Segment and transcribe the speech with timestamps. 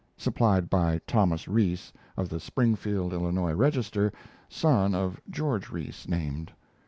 [0.17, 4.11] [Supplied by Thomas Rees, of the Springfield (Illinois) Register,
[4.49, 6.51] son of George Rees named.